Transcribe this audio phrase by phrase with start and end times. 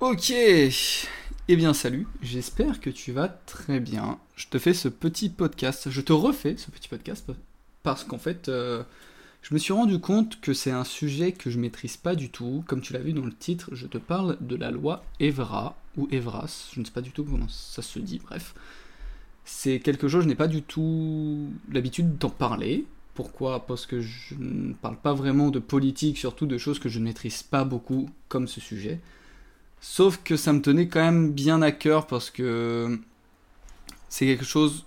[0.00, 4.18] Ok, eh bien salut, j'espère que tu vas très bien.
[4.34, 7.30] Je te fais ce petit podcast, je te refais ce petit podcast
[7.82, 8.82] parce qu'en fait, euh,
[9.42, 12.64] je me suis rendu compte que c'est un sujet que je maîtrise pas du tout.
[12.66, 16.08] Comme tu l'as vu dans le titre, je te parle de la loi Evra ou
[16.10, 18.54] Evras, je ne sais pas du tout comment ça se dit, bref.
[19.44, 22.86] C'est quelque chose, je n'ai pas du tout l'habitude d'en parler.
[23.12, 23.66] Pourquoi?
[23.66, 27.04] Parce que je ne parle pas vraiment de politique, surtout de choses que je ne
[27.04, 28.98] maîtrise pas beaucoup, comme ce sujet.
[29.80, 32.98] Sauf que ça me tenait quand même bien à cœur parce que
[34.08, 34.84] c'est quelque chose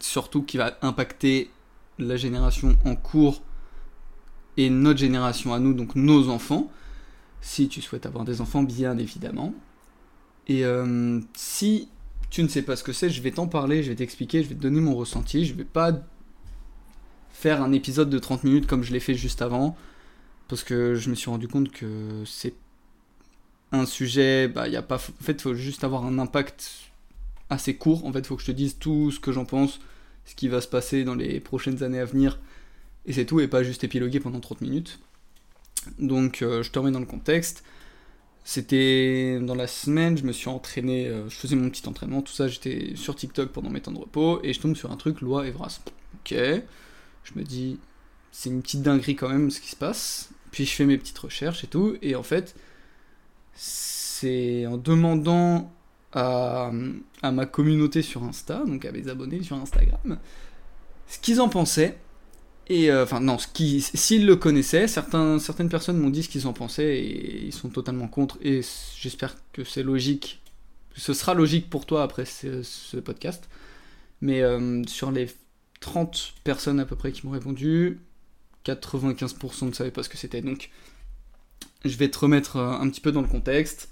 [0.00, 1.50] surtout qui va impacter
[1.98, 3.42] la génération en cours
[4.56, 6.70] et notre génération à nous, donc nos enfants,
[7.40, 9.54] si tu souhaites avoir des enfants, bien évidemment.
[10.46, 11.88] Et euh, si
[12.28, 14.48] tu ne sais pas ce que c'est, je vais t'en parler, je vais t'expliquer, je
[14.48, 15.92] vais te donner mon ressenti, je vais pas
[17.30, 19.76] faire un épisode de 30 minutes comme je l'ai fait juste avant,
[20.48, 22.54] parce que je me suis rendu compte que c'est
[23.72, 26.70] un sujet, bah, y a pas, en fait, il faut juste avoir un impact
[27.50, 28.04] assez court.
[28.06, 29.80] En fait, il faut que je te dise tout ce que j'en pense,
[30.26, 32.38] ce qui va se passer dans les prochaines années à venir,
[33.06, 35.00] et c'est tout, et pas juste épiloguer pendant 30 minutes.
[35.98, 37.64] Donc, euh, je te remets dans le contexte.
[38.44, 42.32] C'était dans la semaine, je me suis entraîné, euh, je faisais mon petit entraînement, tout
[42.32, 45.20] ça, j'étais sur TikTok pendant mes temps de repos, et je tombe sur un truc,
[45.20, 45.80] loi Evras.
[46.14, 47.78] Ok, je me dis,
[48.32, 50.30] c'est une petite dinguerie quand même ce qui se passe.
[50.50, 52.54] Puis je fais mes petites recherches et tout, et en fait,
[53.54, 55.72] c'est en demandant
[56.12, 56.70] à,
[57.22, 60.18] ma communauté sur Insta, donc à mes abonnés sur Instagram,
[61.06, 61.98] ce qu'ils en pensaient.
[62.68, 66.98] Et euh, enfin, non, s'ils le connaissaient, certaines personnes m'ont dit ce qu'ils en pensaient
[66.98, 68.38] et ils sont totalement contre.
[68.42, 68.60] Et
[68.96, 70.40] j'espère que c'est logique.
[70.94, 73.48] Ce sera logique pour toi après ce, podcast.
[74.20, 75.28] Mais euh, sur les
[75.80, 78.00] 30 personnes à peu près qui m'ont répondu,
[78.64, 80.40] 95% ne savaient pas ce que c'était.
[80.40, 80.70] Donc,
[81.84, 83.88] je vais te remettre euh, un petit peu dans le contexte.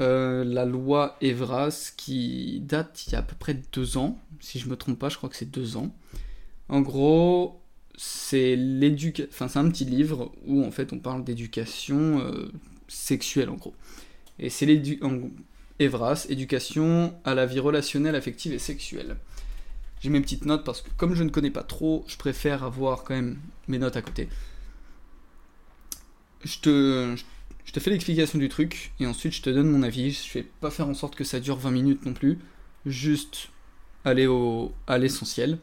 [0.00, 4.60] Euh, la loi Evras qui date il y a à peu près deux ans, si
[4.60, 5.92] je me trompe pas, je crois que c'est deux ans.
[6.68, 7.60] En gros,
[7.96, 8.56] c'est
[9.30, 12.50] enfin un petit livre où en fait on parle d'éducation euh,
[12.86, 13.74] sexuelle en gros.
[14.38, 14.66] Et c'est
[15.80, 19.16] Evras, éducation à la vie relationnelle, affective et sexuelle.
[20.00, 23.02] J'ai mes petites notes parce que comme je ne connais pas trop, je préfère avoir
[23.02, 24.28] quand même mes notes à côté
[26.44, 27.16] je te,
[27.64, 30.12] je te fais l'explication du truc et ensuite je te donne mon avis.
[30.12, 32.38] Je vais pas faire en sorte que ça dure 20 minutes non plus,
[32.86, 33.48] juste
[34.04, 35.58] aller au, à l'essentiel.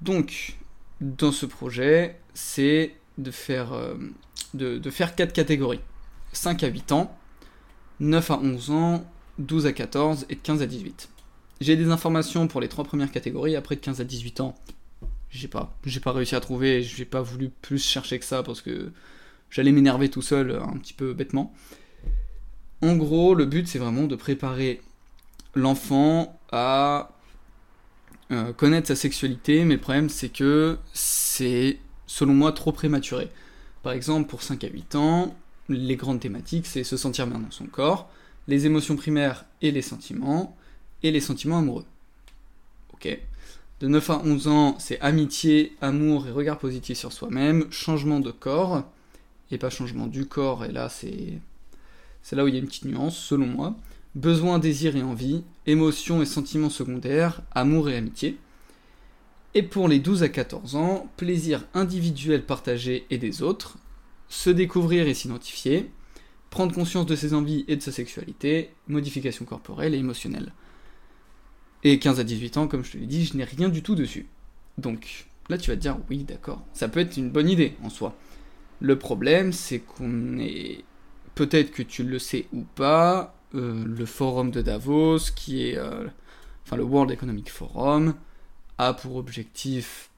[0.00, 0.56] Donc,
[1.00, 3.94] dans ce projet, c'est de faire, euh,
[4.54, 5.80] de, de faire 4 catégories
[6.32, 7.16] 5 à 8 ans,
[8.00, 11.08] 9 à 11 ans, 12 à 14 et de 15 à 18.
[11.60, 14.56] J'ai des informations pour les trois premières catégories, après de 15 à 18 ans,
[15.30, 18.60] j'ai pas, j'ai pas réussi à trouver, j'ai pas voulu plus chercher que ça parce
[18.60, 18.92] que
[19.52, 21.54] j'allais m'énerver tout seul euh, un petit peu bêtement.
[22.80, 24.80] En gros, le but c'est vraiment de préparer
[25.54, 27.12] l'enfant à
[28.32, 33.28] euh, connaître sa sexualité, mais le problème c'est que c'est selon moi trop prématuré.
[33.84, 35.36] Par exemple, pour 5 à 8 ans,
[35.68, 38.10] les grandes thématiques c'est se sentir bien dans son corps,
[38.48, 40.56] les émotions primaires et les sentiments,
[41.02, 41.84] et les sentiments amoureux.
[42.94, 43.18] Ok.
[43.80, 48.30] De 9 à 11 ans, c'est amitié, amour et regard positif sur soi-même, changement de
[48.30, 48.84] corps,
[49.52, 51.38] et pas changement du corps, et là c'est
[52.22, 53.76] c'est là où il y a une petite nuance, selon moi.
[54.14, 58.38] Besoin, désir et envie, émotions et sentiments secondaires, amour et amitié.
[59.54, 63.76] Et pour les 12 à 14 ans, plaisir individuel partagé et des autres,
[64.28, 65.90] se découvrir et s'identifier,
[66.50, 70.52] prendre conscience de ses envies et de sa sexualité, modification corporelle et émotionnelle.
[71.82, 73.94] Et 15 à 18 ans, comme je te l'ai dit, je n'ai rien du tout
[73.94, 74.26] dessus.
[74.78, 77.90] Donc là tu vas te dire, oui d'accord, ça peut être une bonne idée en
[77.90, 78.16] soi.
[78.82, 80.82] Le problème, c'est qu'on est,
[81.36, 86.08] peut-être que tu le sais ou pas, euh, le forum de Davos, qui est, euh,
[86.66, 88.16] enfin le World Economic Forum,
[88.78, 90.10] a pour objectif,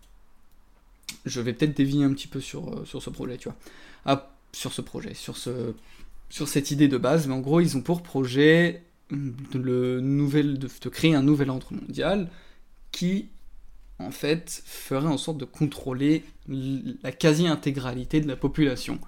[1.27, 3.59] je vais peut-être dévier un petit peu sur, euh, ce projet, tu vois,
[4.07, 5.75] a, sur ce projet, sur, ce,
[6.31, 11.23] sur cette idée de base, mais en gros, ils ont pour projet de créer un
[11.23, 12.31] nouvel ordre mondial
[12.93, 13.29] qui
[13.99, 18.99] en fait, ferait en sorte de contrôler la quasi-intégralité de la population.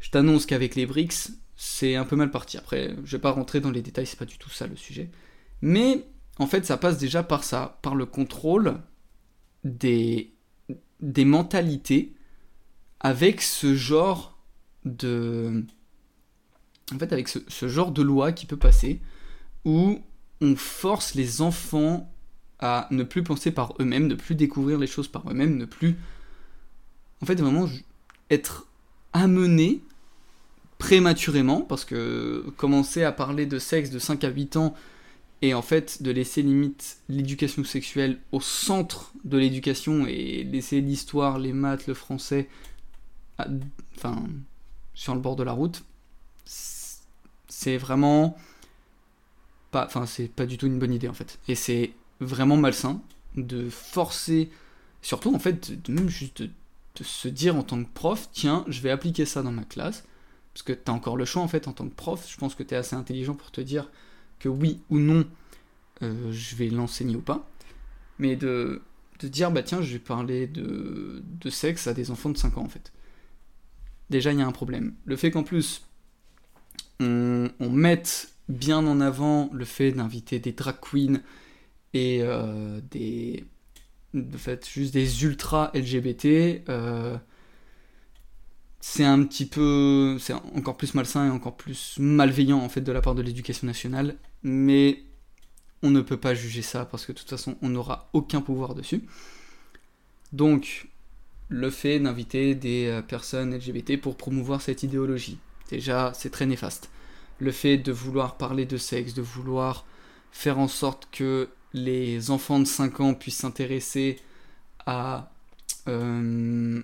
[0.00, 2.58] Je t'annonce qu'avec les BRICS, c'est un peu mal parti.
[2.58, 5.10] Après, je vais pas rentrer dans les détails, c'est pas du tout ça le sujet.
[5.62, 6.04] Mais
[6.38, 8.80] en fait, ça passe déjà par ça, par le contrôle
[9.64, 10.34] des,
[11.00, 12.14] des mentalités
[13.00, 14.38] avec ce genre
[14.84, 15.64] de.
[16.92, 19.00] En fait, avec ce, ce genre de loi qui peut passer
[19.64, 20.00] où
[20.40, 22.11] on force les enfants
[22.62, 25.96] à ne plus penser par eux-mêmes, ne plus découvrir les choses par eux-mêmes, ne plus.
[27.20, 27.68] En fait, vraiment
[28.30, 28.66] être
[29.12, 29.82] amené
[30.78, 34.74] prématurément, parce que commencer à parler de sexe de 5 à 8 ans,
[35.42, 41.40] et en fait de laisser limite l'éducation sexuelle au centre de l'éducation et laisser l'histoire,
[41.40, 42.48] les maths, le français,
[43.96, 44.22] enfin,
[44.94, 45.82] sur le bord de la route,
[46.44, 48.36] c'est vraiment
[49.72, 51.40] pas, enfin, c'est pas du tout une bonne idée en fait.
[51.48, 51.92] Et c'est
[52.24, 53.00] vraiment malsain
[53.36, 54.50] de forcer,
[55.00, 56.50] surtout en fait, de même juste de,
[57.00, 60.04] se dire en tant que prof, tiens, je vais appliquer ça dans ma classe,
[60.52, 62.54] parce que tu as encore le choix en fait en tant que prof, je pense
[62.54, 63.90] que tu es assez intelligent pour te dire
[64.38, 65.26] que oui ou non,
[66.02, 67.48] euh, je vais l'enseigner ou pas,
[68.18, 68.82] mais de,
[69.20, 72.64] de dire, bah tiens, je vais parler de, sexe à des enfants de 5 ans
[72.64, 72.92] en fait.
[74.10, 74.94] Déjà, il y a un problème.
[75.06, 75.82] Le fait qu'en plus,
[77.00, 81.20] on, on mette bien en avant le fait d'inviter des drag queens
[81.94, 83.44] et euh, des
[84.14, 87.16] de fait juste des ultra LGBT euh,
[88.80, 92.92] c'est un petit peu c'est encore plus malsain et encore plus malveillant en fait de
[92.92, 95.02] la part de l'éducation nationale mais
[95.82, 98.74] on ne peut pas juger ça parce que de toute façon on n'aura aucun pouvoir
[98.74, 99.02] dessus.
[100.32, 100.88] Donc
[101.48, 105.38] le fait d'inviter des euh, personnes LGBT pour promouvoir cette idéologie
[105.70, 106.90] déjà c'est très néfaste.
[107.38, 109.84] Le fait de vouloir parler de sexe, de vouloir
[110.30, 114.18] faire en sorte que les enfants de 5 ans puissent s'intéresser
[114.86, 115.32] à,
[115.88, 116.82] euh,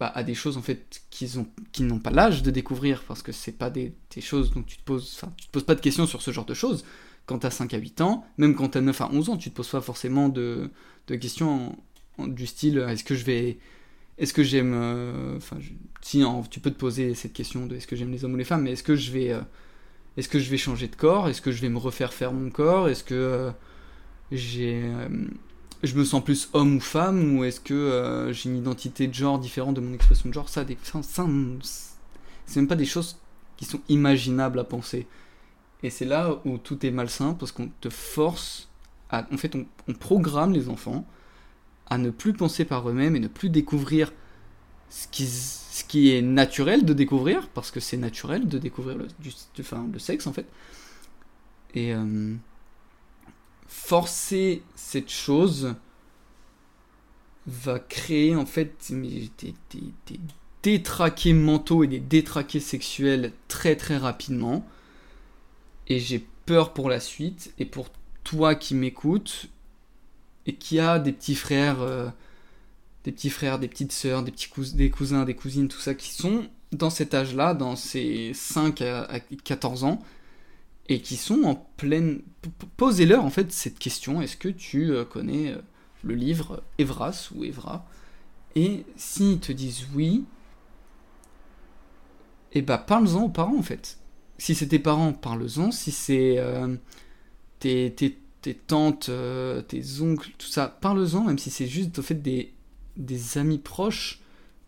[0.00, 3.22] bah, à des choses en fait qu'ils ont, qui n'ont pas l'âge de découvrir parce
[3.22, 6.06] que c'est pas des, choses dont tu te poses, tu te poses pas de questions
[6.06, 6.84] sur ce genre de choses.
[7.26, 9.36] Quand tu as 5 à 8 ans, même quand tu as 9 à 11 ans,
[9.36, 10.70] tu te poses pas forcément de,
[11.06, 11.78] questions
[12.18, 13.58] du style est-ce que je vais
[14.18, 15.58] est-ce que j'aime euh, enfin
[16.00, 18.44] si tu peux te poser cette question de est-ce que j'aime les hommes ou les
[18.44, 19.40] femmes mais est-ce que je vais euh,
[20.16, 22.50] est-ce que je vais changer de corps Est-ce que je vais me refaire faire mon
[22.50, 23.50] corps Est-ce que euh,
[24.34, 25.08] euh,
[25.82, 29.14] je me sens plus homme ou femme Ou est-ce que euh, j'ai une identité de
[29.14, 30.48] genre différente de mon expression de genre?
[30.48, 31.26] Ça, ça,
[32.46, 33.18] c'est même pas des choses
[33.56, 35.06] qui sont imaginables à penser.
[35.82, 38.68] Et c'est là où tout est malsain parce qu'on te force
[39.10, 39.26] à.
[39.32, 41.06] En fait, on, programme les enfants
[41.86, 44.12] à ne plus penser par eux-mêmes et ne plus découvrir
[44.88, 49.08] ce qui, ce qui est naturel de découvrir, parce que c'est naturel de découvrir le,
[49.18, 50.46] du, enfin, le sexe en fait.
[51.74, 52.34] Et euh,
[53.74, 55.74] forcer cette chose
[57.46, 59.30] va créer en fait des,
[60.62, 64.64] détraqués mentaux et des détraqués sexuels très très rapidement.
[65.88, 67.88] Et j'ai peur pour la suite et pour
[68.22, 69.50] toi qui m'écoutes
[70.46, 71.82] et qui a des petits frères.
[71.82, 72.08] Euh,
[73.02, 76.10] des petits frères, des petites sœurs, des, petits des cousins, des cousines, tout ça, qui
[76.10, 80.00] sont dans cet âge-là, dans ces 5 à 14 ans,
[80.88, 82.22] et qui sont en pleine...
[82.76, 85.58] Posez-leur en fait cette question, est-ce que tu euh, connais euh,
[86.02, 87.86] le livre Evras ou Evra?
[88.54, 90.24] Et s'ils te disent oui,
[92.52, 93.98] eh bah parle-en aux parents en fait.
[94.38, 95.70] Si c'est tes parents, parle-en.
[95.72, 96.76] Si c'est euh,
[97.58, 99.10] tes, tes, tes, tantes,
[99.68, 102.52] tes oncles, tout ça, parle-en, même si c'est juste au fait des
[102.96, 104.20] des amis proches,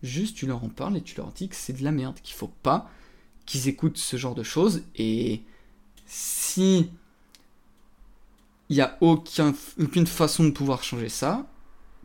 [0.03, 2.35] juste tu leur en parles et tu leur dis que c'est de la merde, qu'il
[2.35, 2.91] faut pas
[3.45, 4.83] qu'ils écoutent ce genre de choses.
[4.97, 5.43] Et
[6.07, 6.91] si
[8.69, 11.47] il n'y a aucun, aucune façon de pouvoir changer ça,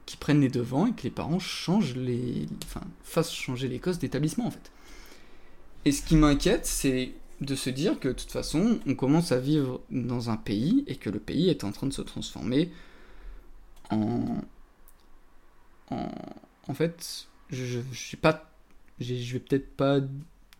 [0.06, 4.00] qu'ils prennent les devants et que les parents changent les, enfin, fassent changer les causes
[4.00, 4.72] d'établissement en fait.
[5.86, 9.40] Et ce qui m'inquiète, c'est de se dire que de toute façon, on commence à
[9.40, 12.72] vivre dans un pays et que le pays est en train de se transformer
[13.90, 14.42] en,
[15.90, 18.50] en, fait, je, je, pas,
[19.00, 20.00] je vais peut-être pas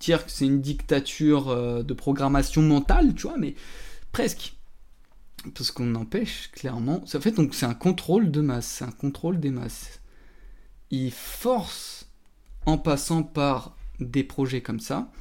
[0.02, 3.56] dire que c'est une dictature euh, de programmation mentale, tu vois, mais
[4.12, 4.56] presque.
[5.56, 7.04] Parce qu'on empêche clairement.
[7.04, 10.02] En fait, donc c'est un contrôle de masse, c'est un contrôle des masses.
[10.92, 12.08] Il force,
[12.66, 15.12] en passant par des projets comme ça,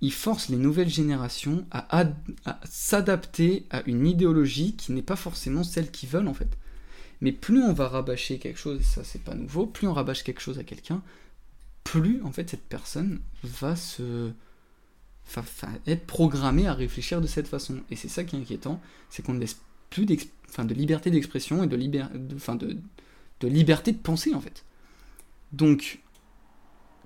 [0.00, 5.64] il force les nouvelles générations à, à s'adapter à une idéologie qui n'est pas forcément
[5.64, 6.56] celle qu'ils veulent en fait.
[7.20, 10.22] Mais plus on va rabâcher quelque chose, et ça c'est pas nouveau, plus on rabâche
[10.22, 11.02] quelque chose à quelqu'un,
[11.86, 14.32] plus en fait cette personne va se
[15.86, 17.80] être programmée à réfléchir de cette façon.
[17.90, 21.66] Et c'est ça qui est inquiétant, c'est qu'on ne laisse plus de liberté d'expression et
[21.66, 24.64] de, de, liberté de penser en fait.
[25.52, 26.00] Donc,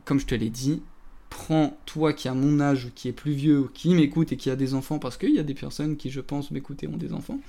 [0.04, 0.82] comme je te l'ai dit,
[1.28, 4.36] prends toi qui as mon âge, ou qui est plus vieux, ou qui m'écoute et
[4.36, 6.96] qui a des enfants, parce qu'il y a des personnes qui, je pense, m'écouter ont
[6.96, 7.40] des enfants,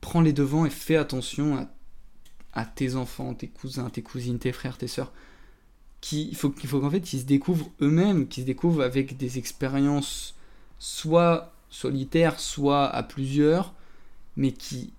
[0.00, 1.68] prends les devants et fais attention
[2.54, 5.12] à, tes enfants, tes cousins, tes cousines, tes frères, tes sœurs.
[6.10, 9.38] Il faut, qu'il faut qu'en fait ils se découvrent eux-mêmes, qu'ils se découvrent avec des
[9.38, 10.34] expériences
[10.78, 13.72] soit solitaires, soit à plusieurs,
[14.36, 14.92] mais qui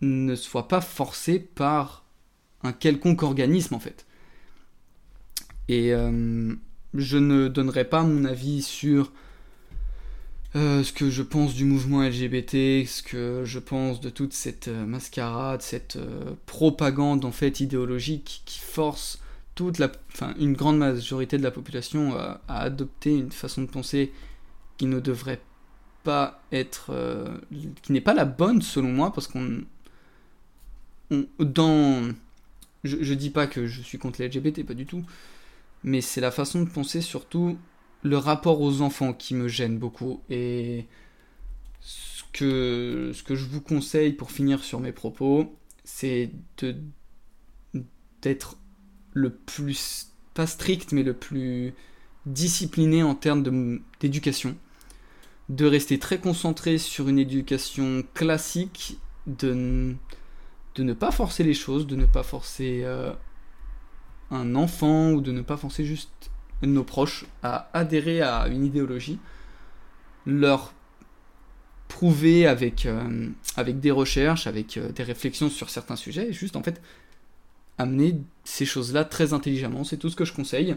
[0.00, 2.04] ne soient pas forcés par
[2.62, 4.06] un quelconque organisme en fait.
[5.68, 6.54] Et euh,
[6.94, 9.12] je ne donnerai pas mon avis sur
[10.54, 14.68] euh, ce que je pense du mouvement LGBT, ce que je pense de toute cette
[14.68, 15.98] euh, mascarade, cette
[16.46, 19.20] propagande en fait idéologique qui force
[19.54, 24.12] toute la, enfin, une grande majorité de la population à, adopter une façon de penser
[24.78, 25.42] qui ne devrait
[26.04, 26.92] pas être,
[27.82, 29.62] qui n'est pas la bonne selon moi, parce qu'on,
[31.38, 32.12] dans,
[32.84, 35.04] je, je dis pas que je suis contre les LGBT, pas du tout,
[35.84, 37.58] mais c'est la façon de penser surtout
[38.02, 40.22] le rapport aux enfants qui me gêne beaucoup.
[40.28, 40.86] Et
[41.80, 46.76] ce que, ce que je vous conseille pour finir sur mes propos, c'est de
[48.22, 48.56] d'être
[49.12, 51.74] le plus, pas strict, mais le plus
[52.26, 54.56] discipliné en termes d'éducation.
[55.48, 59.94] De, rester très concentré sur une éducation classique, de,
[60.78, 63.12] ne pas forcer les choses, de ne pas forcer euh,
[64.30, 66.30] un enfant ou de ne pas forcer juste
[66.62, 69.18] nos proches à adhérer à une idéologie,
[70.26, 70.72] leur
[71.88, 76.56] prouver avec, euh, avec des recherches, avec euh, des réflexions sur certains sujets, et juste
[76.56, 76.80] en fait
[77.78, 79.84] amener ces choses-là très intelligemment.
[79.84, 80.76] C'est tout ce que je conseille.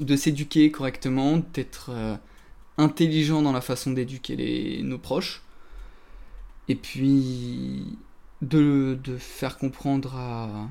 [0.00, 2.16] De s'éduquer correctement, d'être euh,
[2.78, 5.42] intelligent dans la façon d'éduquer nos proches,
[6.68, 7.98] et puis
[8.42, 10.68] de, de faire comprendre à,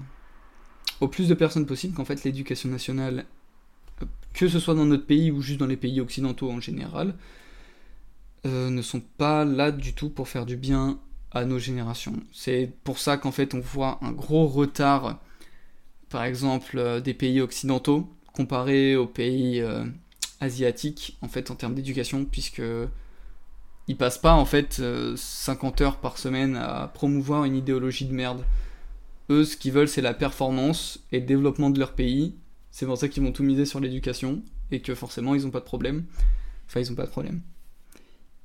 [1.00, 3.26] au plus de personnes possible qu'en fait l'éducation nationale
[4.34, 7.16] que ce soit dans notre pays ou juste dans les pays occidentaux en général,
[8.46, 11.00] euh, ne sont pas là du tout pour faire du bien
[11.34, 12.16] à nos générations.
[12.32, 15.20] C'est pour ça qu'en fait on voit un gros retard,
[16.10, 19.86] par exemple, euh, des pays occidentaux comparé aux pays euh,
[20.40, 22.62] asiatiques en fait en termes d'éducation, puisque
[23.88, 24.82] ils passent pas en fait
[25.16, 28.44] 50 heures par semaine à promouvoir une idéologie de merde.
[29.30, 32.36] Eux, ce qu'ils veulent, c'est la performance et le développement de leur pays,
[32.72, 35.60] c'est pour ça qu'ils vont tout miser sur l'éducation et que forcément ils n'ont pas
[35.60, 36.06] de problème.
[36.66, 37.42] Enfin, ils n'ont pas de problème.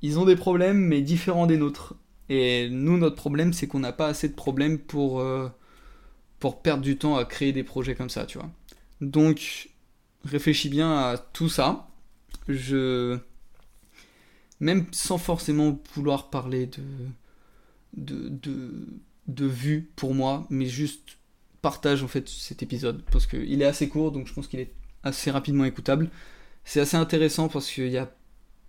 [0.03, 1.95] Ils ont des problèmes, mais différents des nôtres.
[2.29, 5.49] Et nous, notre problème, c'est qu'on n'a pas assez de problèmes pour, euh,
[6.39, 8.49] pour perdre du temps à créer des projets comme ça, tu vois.
[9.01, 9.69] Donc,
[10.23, 11.89] réfléchis bien à tout ça.
[12.47, 13.17] Je.
[14.59, 16.83] Même sans forcément vouloir parler de.
[17.93, 18.87] de, de,
[19.27, 21.17] de vue pour moi, mais juste
[21.61, 24.71] partage en fait cet épisode parce qu'il est assez court donc je pense qu'il est
[25.03, 26.09] assez rapidement écoutable.
[26.65, 28.11] C'est assez intéressant parce qu'il y a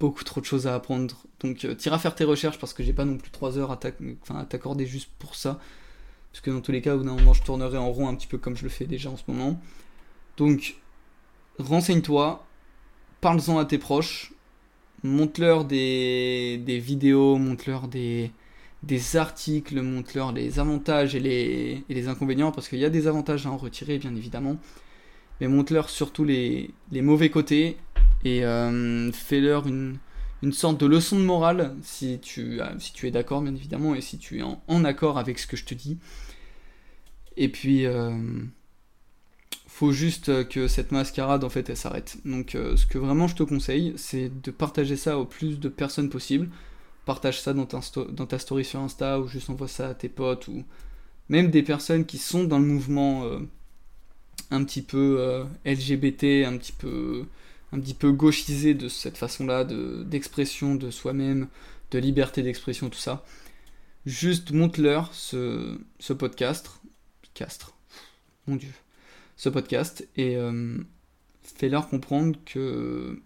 [0.01, 1.15] beaucoup trop de choses à apprendre.
[1.41, 3.77] Donc euh, t'iras faire tes recherches parce que j'ai pas non plus 3 heures à
[3.77, 5.61] t'accorder juste pour ça.
[6.33, 8.15] Parce que dans tous les cas, au bout d'un moment, je tournerai en rond un
[8.15, 9.61] petit peu comme je le fais déjà en ce moment.
[10.37, 10.77] Donc
[11.59, 12.47] renseigne-toi,
[13.21, 14.33] parle-en à tes proches,
[15.03, 18.33] montre-leur des, des vidéos, montre-leur des,
[18.83, 23.51] des articles, montre-leur les avantages et les, inconvénients, parce qu'il y a des avantages à
[23.51, 24.57] en retirer, bien évidemment,
[25.41, 27.77] mais montre-leur surtout les, mauvais côtés
[28.25, 29.99] et euh, fais-leur une,
[30.43, 34.01] une, sorte de leçon de morale, si tu, si tu es d'accord, bien évidemment, et
[34.01, 35.99] si tu es en, accord avec ce que je te dis.
[37.37, 38.13] Et puis, euh,
[39.67, 42.19] faut juste que cette mascarade, en fait, elle s'arrête.
[42.25, 45.69] Donc, euh, ce que vraiment je te conseille, c'est de partager ça au plus de
[45.69, 46.51] personnes possible
[47.05, 50.09] partage ça dans ta, dans ta story sur Insta ou juste envoie ça à tes
[50.09, 50.65] potes ou
[51.29, 53.41] même des personnes qui sont dans le mouvement euh,
[54.51, 57.27] un petit peu euh, LGBT, un petit peu,
[57.73, 61.49] un petit peu gauchisé de cette façon-là, d'expression de, soi-même,
[61.91, 63.25] de liberté d'expression, tout ça.
[64.07, 66.71] Juste montre-leur ce, ce podcast,
[67.35, 67.75] castre,
[68.47, 68.73] mon dieu,
[69.37, 70.79] ce podcast et euh,
[71.43, 73.21] fais-leur comprendre que,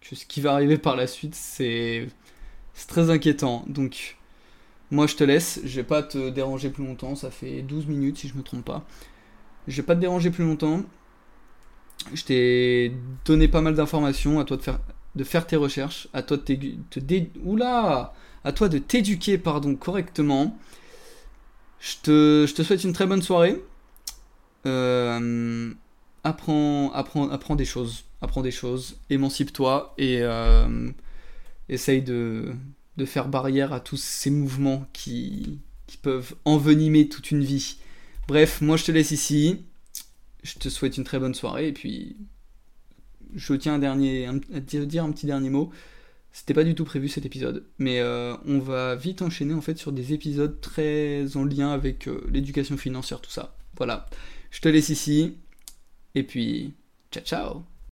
[0.00, 2.08] que ce qui va arriver par la suite, c'est
[2.74, 3.64] c'est très inquiétant.
[3.68, 4.16] Donc,
[4.90, 5.60] moi je te laisse.
[5.64, 7.14] Je vais pas te déranger plus longtemps.
[7.14, 8.84] Ça fait 12 minutes si je me trompe pas.
[9.68, 10.82] Je vais pas te déranger plus longtemps.
[12.14, 12.92] Je t'ai
[13.24, 14.40] donné pas mal d'informations.
[14.40, 14.80] À toi de faire,
[15.14, 16.08] de faire tes recherches.
[16.12, 16.42] À toi de
[16.90, 17.30] te dé...
[17.44, 18.14] Oula
[18.78, 19.38] t'éduquer,
[19.78, 20.58] correctement.
[21.80, 23.62] Je te, souhaite une très bonne soirée.
[24.66, 25.72] Euh,
[26.24, 28.04] apprends, apprends, apprends des choses.
[28.20, 28.96] Apprends des choses.
[29.10, 29.94] Émancipe-toi.
[29.98, 30.18] Et.
[30.22, 30.90] Euh,
[31.68, 32.54] essaye de,
[33.04, 35.58] faire barrière à tous ces mouvements qui
[36.02, 37.76] peuvent envenimer toute une vie.
[38.28, 39.64] Bref, moi je te laisse ici.
[40.42, 42.16] Je te souhaite une très bonne soirée et puis
[43.34, 45.70] je tiens un dernier, à dire un petit dernier mot.
[46.32, 49.76] C'était pas du tout prévu cet épisode, mais euh, on va vite enchaîner en fait
[49.76, 53.54] sur des épisodes très en lien avec euh, l'éducation financière, tout ça.
[53.76, 54.08] Voilà,
[54.50, 55.36] je te laisse ici
[56.14, 56.74] et puis
[57.10, 57.71] ciao ciao